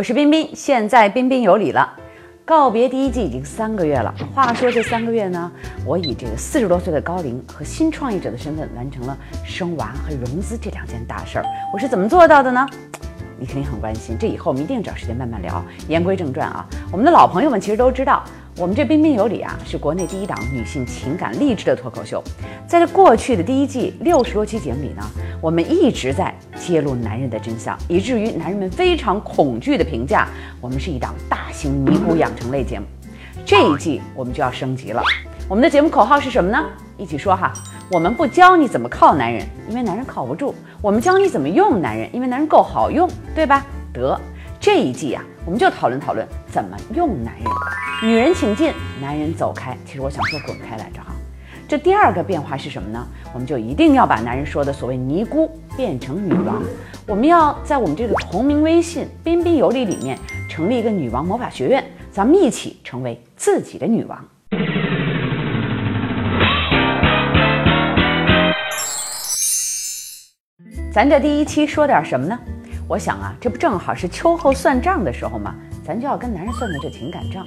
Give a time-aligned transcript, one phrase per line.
[0.00, 1.86] 我是冰冰，现在彬彬有礼了。
[2.42, 4.10] 告别第一季已经三个月了。
[4.34, 5.52] 话说这三个月呢，
[5.84, 9.14] 我以这个四十多岁的高龄和新创业者的身份，完成了
[9.44, 11.44] 生娃和融资这两件大事儿。
[11.70, 12.66] 我是怎么做到的呢？
[13.38, 14.16] 你肯定很关心。
[14.18, 15.62] 这以后我们一定找时间慢慢聊。
[15.86, 18.24] 言归正传啊，我们的老朋友们其实都知道。
[18.56, 22.22] 我们这彬彬有礼啊，是国内第一档女性情感励志的脱口秀。
[22.66, 25.02] 在这过去的第一季六十多期节目里呢，
[25.40, 30.28] 我们一直在揭露男人的真相，以至于男人们非常恐惧的评价
[30.60, 32.84] 我们是一档大型尼姑养成类节目。
[33.46, 35.02] 这一季我们就要升级了，
[35.48, 36.62] 我们的节目口号是什么呢？
[36.98, 37.52] 一起说哈，
[37.90, 43.64] 我们不教你怎么靠男人，因为男人靠不住；我们教你怎么用男人，因为男人够好用，对吧？
[43.92, 44.20] 得。
[44.62, 47.44] 这一季啊，我们就讨论讨论怎么用男人。
[48.02, 49.76] 女人请进，男人走开。
[49.86, 51.14] 其实我想说滚开来着哈。
[51.66, 53.06] 这第二个变化是什么呢？
[53.32, 56.62] 我们就一定要把男人说的所谓尼姑变成女王。
[57.06, 60.18] 我们要在我们这个同名微信“彬彬有礼”里面
[60.48, 64.24] 成立一个女王魔法学院，咱们一起成为自己的女王。
[70.92, 72.38] 咱这第一期说点什么呢？
[72.90, 75.54] 我想啊，这不正好是秋后算账的时候吗？
[75.84, 77.46] 咱就要跟男人算算这情感账。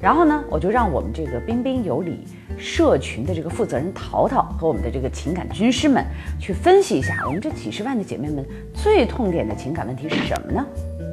[0.00, 2.24] 然后呢，我就让我们这个彬彬有礼
[2.56, 6.04] 社群的这个负责人淘淘和我们的这个情感军师们
[6.38, 10.64] 去分析一下，我们这几十万的姐妹们最痛点的情感问题是什么呢？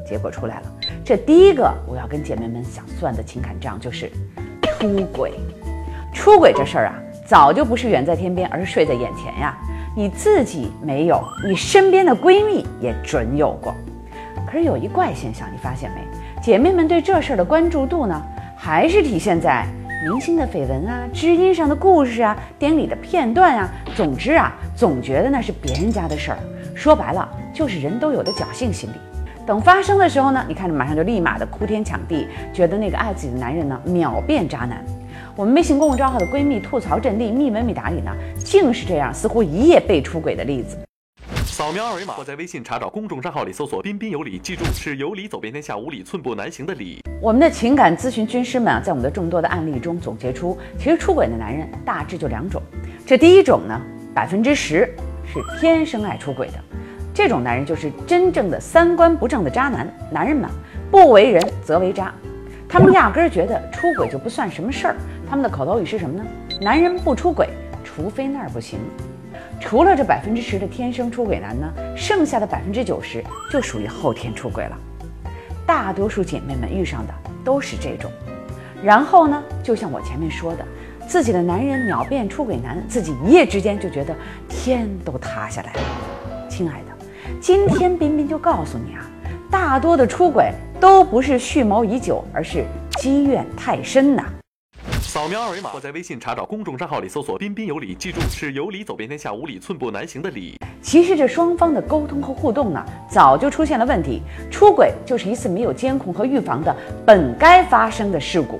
[0.07, 0.71] 结果出来了，
[1.03, 4.11] 这第一个我要跟姐妹们想算的情感账就是
[4.77, 5.33] 出轨。
[6.13, 6.93] 出轨这事儿啊，
[7.25, 9.57] 早就不是远在天边，而是睡在眼前呀。
[9.93, 13.75] 你自己没有，你身边的闺蜜也准有过。
[14.45, 15.97] 可是有一怪现象，你发现没？
[16.41, 18.21] 姐妹们对这事儿的关注度呢，
[18.55, 19.65] 还是体现在
[20.09, 23.69] 明星的绯闻啊、知音上的故事啊、典礼的片段啊。
[23.93, 26.37] 总之啊，总觉得那是别人家的事儿。
[26.73, 28.93] 说白了，就是人都有的侥幸心理。
[29.45, 34.81] 等发生的时候呢，你看着马上就立马的哭天抢地，觉得那个爱自己的男人呢，秒变渣男。
[35.41, 40.77] 我们微信公众账号的闺蜜吐槽阵地，密文密答里呢，竟是这样，似乎一夜被出轨的例子。
[41.47, 47.01] 扫描二维码或在微信查找公众账号里搜索“彬彬有礼”，记住是有理走遍天下，无理寸步难行的理。
[47.19, 52.61] 我们的情感咨询军师们啊，在我们的众多的案例中总结出，其实出轨的男人大致就两种。
[53.03, 53.81] 这第一种呢，
[54.13, 54.87] 百分之十
[55.25, 56.53] 是天生爱出轨的，
[57.15, 59.91] 这种男人就是真正的三观不正的渣男。
[60.11, 60.47] 男人们
[60.91, 62.13] 不为人则为渣，
[62.69, 64.95] 他们压根儿觉得出轨就不算什么事儿。
[65.31, 66.25] 他们的口头语是什么呢？
[66.59, 67.47] 男人不出轨，
[67.85, 68.77] 除非那儿不行。
[69.61, 74.77] 除了这百分之十的天生出轨男呢，剩下的百分之九十就属于后天出轨了。
[75.65, 77.13] 大多数姐妹们遇上的
[77.45, 78.11] 都是这种。
[78.83, 80.65] 然后呢，就像我前面说的，
[81.07, 84.13] 自己的男人秒变出轨男，自己一夜之间就觉得
[84.49, 85.79] 天都塌下来了。
[86.49, 87.05] 亲爱的，
[87.39, 89.09] 今天彬彬就告诉你啊，
[89.49, 92.65] 大多的出轨都不是蓄谋已久，而是
[92.97, 94.25] 积怨太深呐。
[95.21, 100.55] 扫描二维码或在微信查找公众账号里搜索“彬彬有礼”，记住是有理走遍天下，无理寸步难行的理。
[100.81, 104.23] 其实这双方的沟通和互动呢，早就出现了问题。
[104.49, 108.59] 出轨就是一次没有监控和预防的本该发生的事故。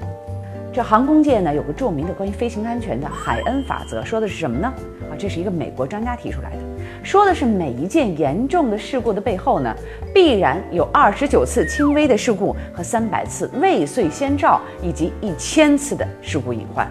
[0.72, 4.72] 这航空界呢，有个著名的关于飞行安全的海恩法则，说的是什么呢？
[5.12, 6.58] 啊，这是一个美国专家提出来的。
[7.04, 9.76] 说的是每一件严重的事故的背后呢，
[10.14, 16.88] 必然有二十九次轻微的事故和三百次未遂先兆，以及一千次的事故隐患。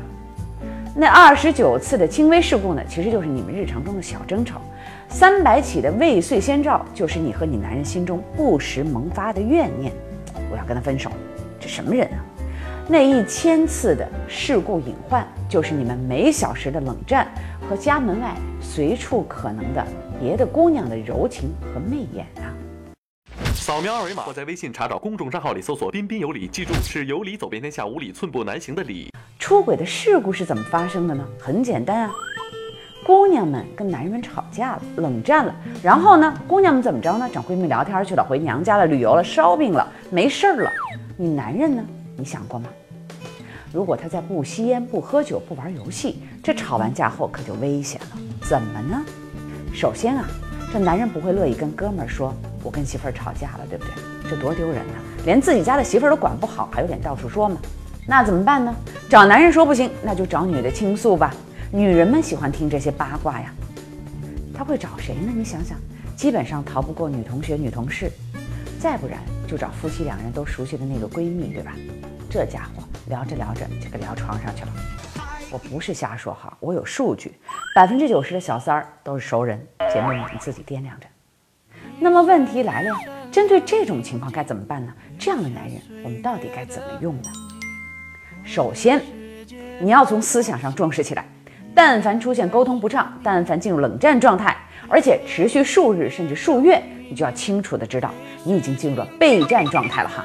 [0.96, 4.56] 那二十九次的轻微事故呢，其实就是你们日常中的小争吵；
[5.08, 9.92] 三百起的未遂先兆，就是你和你男人心中不时萌发的怨念。
[10.50, 11.08] 我要跟他分手，
[11.60, 12.18] 这什么人啊？
[12.92, 17.32] 那一千次的事故隐患，就是你们每小时的冷战
[17.68, 19.86] 和家门外随处可能的
[20.18, 22.50] 别的姑娘的柔情和媚眼啊！
[23.54, 29.08] 扫描二维码或在微信查找公众账号里搜索“彬彬有礼”，记住是有理走遍天下，无理寸步难行的理。
[29.38, 31.24] 出轨的事故是怎么发生的呢？
[31.38, 32.10] 很简单啊，
[33.06, 37.30] 姑娘们跟男人们吵架了，冷战了，然后呢，姑娘们怎么着呢？
[37.32, 40.72] 找闺蜜聊天去了，回娘家了，旅游了，烧饼了，没事儿了。
[41.16, 41.84] 你男人呢？
[42.16, 42.68] 你想过吗？
[43.72, 48.18] 如果他在不吸烟、不喝酒、不玩游戏，这吵完架后可就危险了。
[48.42, 49.00] 怎么呢？
[49.72, 50.28] 首先啊，
[50.72, 52.34] 这男人不会乐意跟哥们儿说
[52.64, 53.92] “我跟媳妇儿吵架了”，对不对？
[54.28, 54.94] 这多丢人呐！
[55.24, 57.56] 连自己家的媳妇儿都管不好，还有脸到处说吗？
[58.08, 58.74] 那怎么办呢？
[59.08, 61.32] 找男人说不行，那就找女的倾诉吧。
[61.70, 63.54] 女人们喜欢听这些八卦呀。
[64.52, 65.32] 他会找谁呢？
[65.32, 65.78] 你想想，
[66.16, 68.10] 基本上逃不过女同学、女同事，
[68.80, 71.72] 再不然就找夫妻两人都熟悉的那个闺蜜，对吧？
[72.28, 74.68] 这家伙聊着聊着就给聊床上去了，
[75.50, 77.34] 我不是瞎说哈，我有数据，
[77.74, 79.60] 百分之九十的小三儿都是熟人，
[79.92, 81.06] 姐妹们你自己掂量着。
[81.98, 82.96] 那么问题来了，
[83.32, 84.92] 针对这种情况该怎么办呢？
[85.18, 87.28] 这样的男人我们到底该怎么用呢？
[88.44, 89.02] 首先，
[89.80, 91.24] 你要从思想上重视起来。
[91.74, 94.56] 但凡出现沟通不畅，但凡进入冷战状态，
[94.88, 98.12] 而且持续数日甚至数月，你就要清楚的知道
[98.44, 100.24] 你已经进入了备战状态了哈。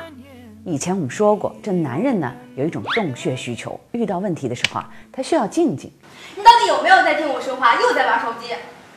[0.68, 5.92] 以前我们说过，这男人呢有一种洞穴需求，遇到问题的时候啊，他需要静静。
[6.36, 7.80] 你到底有没有在听我说话？
[7.80, 8.56] 又在玩手机？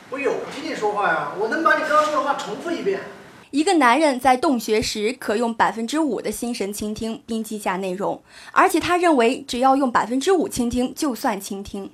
[0.09, 2.99] 我有听你说话呀，我能把你刚刚说的话重复一遍。
[3.51, 8.19] 一个男人在洞穴时，可用百分之五的心神倾听并记下内容，
[8.51, 11.91] 而且他认为只要用百分之五倾听，就算倾听。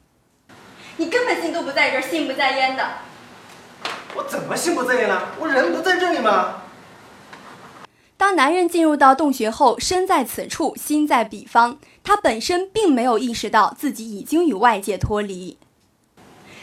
[0.96, 2.84] 你根本心都不在这儿，心不在焉的。
[4.16, 5.34] 我怎么心不在焉了？
[5.38, 6.62] 我人不在这里吗？
[8.18, 15.58] 当男人进入到洞穴后，身在此处，心在彼方，他本身并没有意识到自己已经与外界脱离。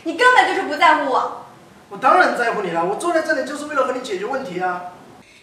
[0.05, 1.45] 你根本就是不在乎我。
[1.91, 4.83] 我当然在乎你了，我坐在这里就是为了和你解决问题啊！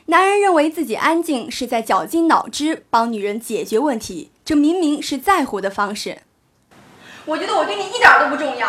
[0.07, 6.23] 男人认为自己安静是在绞尽脑汁帮女人解决问题，这明明是在乎的方式。
[7.25, 8.67] 我觉得我对你一点都不重要。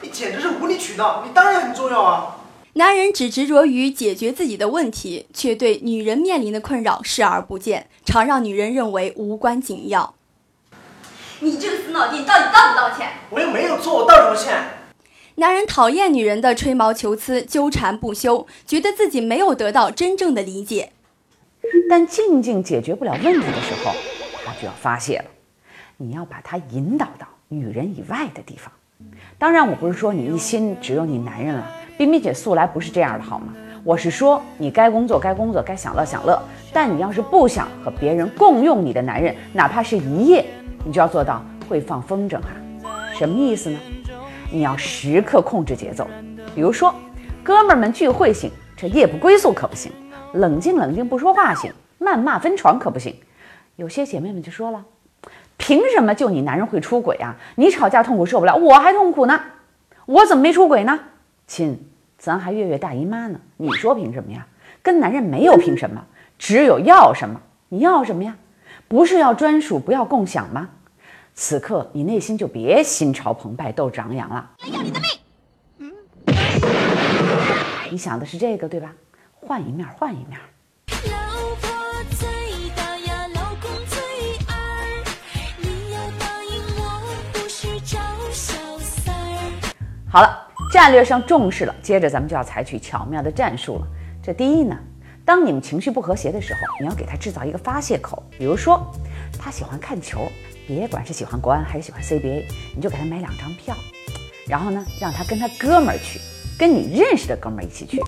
[0.00, 1.22] 你简直是无理取闹！
[1.24, 2.38] 你当然很重要啊！
[2.74, 10.14] 男人只执着于解决自己的问题，却对女人面临的困扰视而不见，常让女人认为无关紧要。
[11.40, 13.10] 你这个死脑筋，你到底道不道歉？
[13.28, 14.56] 我又没有错，我道什么歉？
[15.34, 20.92] 男人讨厌女人的吹毛求疵、纠缠不休，觉得自己没有得到真正的理解。
[21.90, 23.92] 但静静解决不了问题的时候，
[24.46, 25.26] 他就要发泄了。
[25.98, 28.72] 你要把他引导到女人以外的地方。
[29.38, 31.70] 当然，我不是说你一心只有你男人了。
[31.98, 33.52] 冰冰姐素来不是这样的，好吗？
[33.84, 36.40] 我是说，你该工作该工作，该享乐享乐。
[36.72, 40.44] 但你要是不想和别人共用你的男人，哪怕是一夜，
[40.84, 42.48] 你就要做到会放风筝哈。
[43.12, 43.78] 什么意思呢？
[44.50, 46.06] 你要时刻控制节奏，
[46.54, 46.94] 比如说，
[47.42, 49.90] 哥们儿们聚会行，这夜不归宿可不行；
[50.32, 53.14] 冷静冷静不说话行，谩骂分床可不行。
[53.76, 54.82] 有些姐妹们就说了，
[55.56, 57.36] 凭什么就你男人会出轨啊？
[57.56, 59.38] 你吵架痛苦受不了，我还痛苦呢，
[60.06, 60.98] 我怎么没出轨呢？
[61.46, 64.46] 亲，咱还月月大姨妈呢，你说凭什么呀？
[64.82, 66.04] 跟男人没有凭什么，
[66.38, 67.40] 只有要什么？
[67.68, 68.36] 你要什么呀？
[68.88, 70.68] 不是要专属，不要共享吗？
[71.34, 74.50] 此刻你内心就别心潮澎湃、斗志昂扬了。
[74.72, 75.00] 要你的
[75.78, 75.92] 命！
[77.90, 78.92] 你想的是这个对吧？
[79.40, 80.38] 换一面，换一面。
[90.10, 93.86] 好了，战略上重视了，接着咱们就要采取巧妙的战术了。
[94.22, 94.74] 这第一呢，
[95.22, 98.82] 当你们情绪不和谐的时候，你要给他制造一个发泄口，比如说
[99.38, 100.32] 他喜欢看球。
[100.66, 103.76] 别管是喜欢国安还是喜欢 CBA，你就给他买两张票，
[104.48, 106.18] 然后呢，让他跟他哥们儿去，
[106.58, 108.00] 跟你认识的哥们儿一起去。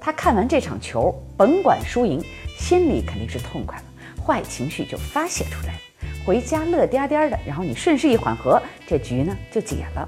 [0.00, 2.22] 他看完这场球，甭管输赢，
[2.58, 3.84] 心里肯定是痛快了，
[4.22, 5.80] 坏情绪就发泄出来了，
[6.24, 7.38] 回家乐颠颠的。
[7.44, 10.06] 然后你顺势一缓和，这局呢就解了。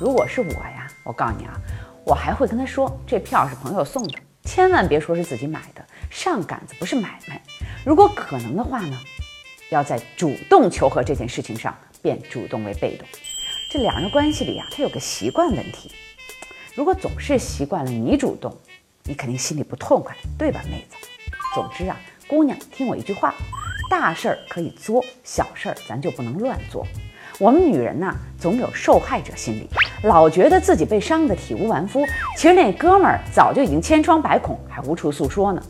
[0.00, 0.75] 如果是我呀，
[1.06, 1.54] 我告诉你啊，
[2.04, 7.40] 我还会跟他说，这票是朋友送的，千万别说是自己买的，上杆子不是买卖。
[7.84, 8.98] 如果可能的话呢？
[9.70, 13.04] 要在主动求和这件事情上变主动为被动，
[13.68, 15.90] 这两人关系里啊，他有个习惯问题。
[16.76, 18.56] 如果总是习惯了你主动，
[19.02, 20.96] 你肯定心里不痛快，对吧，妹子？
[21.52, 21.96] 总之啊，
[22.28, 23.34] 姑娘，听我一句话，
[23.90, 26.86] 大事儿可以作，小事儿咱就不能乱作。
[27.40, 29.68] 我们女人呐，总有受害者心理，
[30.06, 35.60] 老觉得自己被伤得体无完肤，其实那哥们儿早就已经千疮百孔，还无处诉说呢。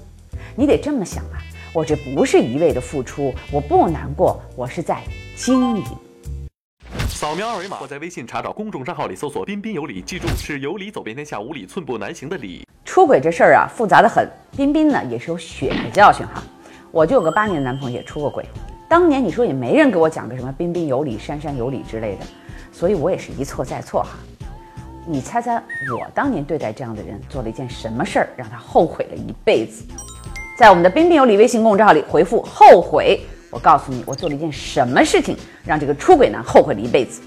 [0.54, 1.40] 你得这么想啊。
[1.72, 5.02] 我这不是一味的付出，我不难过，我是在
[5.34, 5.84] 经营。
[7.08, 12.66] 扫描二维码或在微信查找公众账号里搜索“彬彬有礼”，记住是有理走遍天下，无理寸步难行的理。
[12.84, 14.26] 出轨这事儿啊，复杂的很。
[14.56, 16.42] 彬彬呢也是有血的教训哈，
[16.90, 18.44] 我就有个八年男朋友也出过轨，
[18.88, 22.26] 当年你说也没人给我讲个什么彬彬有礼、珊珊有礼之类的，
[22.72, 24.10] 所以我也是一错再错哈。
[25.04, 29.84] 你猜猜我当年对待这样的人做了一件什么事儿，让他后悔了一辈子？
[30.58, 37.20] 在我们的彬彬有礼微信公众号里回复“后悔”，我告诉你我做了一件什么事情，让这个出轨男后悔了一辈子。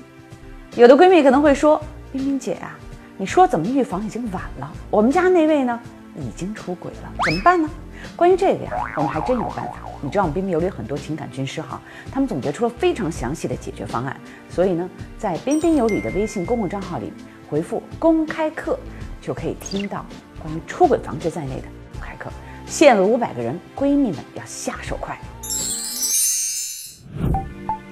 [0.75, 2.77] 有的闺蜜可能会说：“彬彬姐啊，
[3.17, 5.79] 你说怎么预防已经晚了，我们家那位呢
[6.15, 7.69] 已经出轨了，怎么办呢？”
[8.15, 9.79] 关于这个呀，我们还真有办法。
[10.01, 14.19] 你知道我们彬彬有礼很多情感军师哈，他们总结出了非常详细的解决方案。
[14.49, 17.11] 所以呢，在彬彬有礼的微信公共账号里
[17.49, 18.79] 回复“公开课”，
[19.21, 20.05] 就可以听到
[20.41, 22.31] 关于出轨防治在内的公开课。
[22.65, 25.19] 陷入五百个人，闺蜜们要下手快。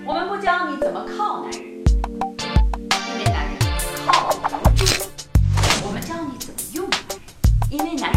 [0.06, 3.58] 我们不教你怎么靠男人，因为男人
[4.06, 4.86] 靠不住；
[5.86, 7.20] 我们教你怎么用男人，
[7.70, 8.17] 因为男人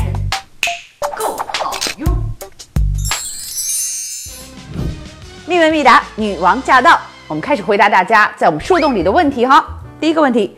[5.82, 6.99] 家女王驾到！
[7.28, 9.64] 我们开始回答大家在我们树洞里的问题哈。
[10.00, 10.56] 第一个问题，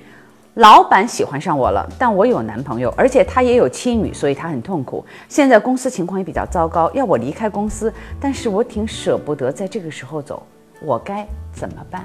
[0.55, 5.05] 老板喜欢上我了，但我有男朋友，而且他也有妻女，所以他很痛苦。
[5.29, 10.43] 现在公司情况也比较糟糕，要我离开公司，但是我挺舍不得在这个时候走，
[10.81, 12.05] 我该怎么办？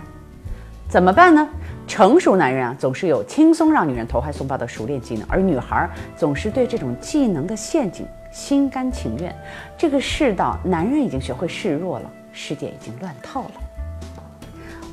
[0.90, 1.48] 怎么办呢？
[1.86, 9.34] 成熟男人啊，总是有轻松让女人投怀送抱的熟练技能，而女孩总是对这种技能的陷阱心甘情愿。
[9.78, 13.52] 这个世道，男人已经学会示弱了，世界已经乱套了。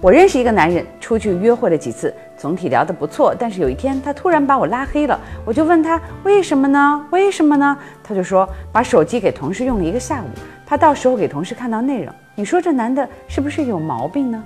[0.00, 7.06] 我认识一个男人，出去约会了几次，总体聊得不错，但是有一天他突然把我拉黑了，我就问他为什么呢？
[7.10, 7.78] 为什么呢？
[8.02, 10.26] 他就说把手机给同事用了一个下午，
[10.66, 12.12] 怕到时候给同事看到内容。
[12.34, 14.42] 你说这男的是不是有毛病呢？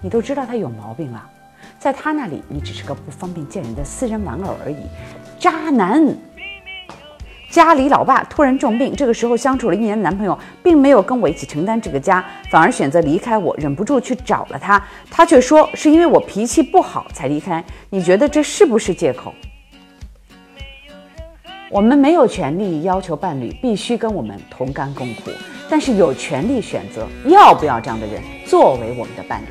[0.00, 1.24] 你都知道他有毛病了，
[1.78, 4.76] 在他那里，你只是个不方便见人的私人玩偶而已。
[5.38, 6.04] 渣男！
[7.56, 14.78] 家里老爸突然重病，这个时候相处了一年的男朋友并没有跟我一起承担这个家，反而选择离开我，忍不住去找了他，
[15.10, 17.64] 他却说是因为我脾气不好才离开。
[17.88, 19.32] 你觉得这是不是借口？
[21.70, 25.30] 我们没有权利要求伴侣必须跟我们同甘共苦，
[25.70, 29.46] 但是有权利选择要不要这样的人作为我们的伴侣。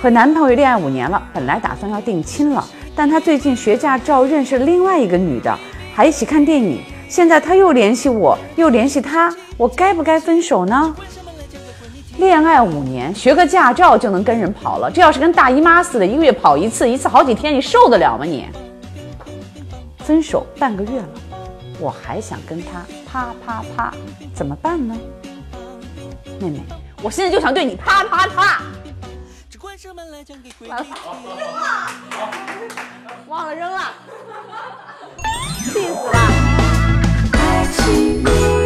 [0.00, 2.64] 和男朋友恋爱五年了，本来打算要定亲了，
[2.94, 5.58] 但他最近学驾照认识另外一个女的，
[5.98, 6.80] 还一起看电影。
[7.08, 10.94] 现在他又联系我，又联系他，我该不该分手呢？
[12.18, 18.24] 恋爱五年，学个驾照就能跟人跑了，这要是跟大姨妈似的，一个月跑一次，一次好几天，你受得了吗？
[18.24, 18.46] 你
[19.98, 21.08] 分手半个月了，
[21.80, 23.92] 我还想跟他啪啪啪，
[24.32, 24.96] 怎么办呢？
[26.38, 26.60] 妹妹，
[27.02, 28.62] 我现在就想对你啪啪啪。
[33.28, 33.82] 完了， 扔了，
[34.46, 34.87] 忘了扔
[35.64, 36.18] 气死了。
[37.32, 38.57] 爱情